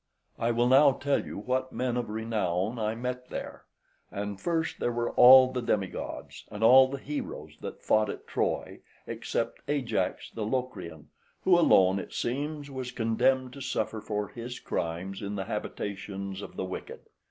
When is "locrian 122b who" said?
10.43-11.59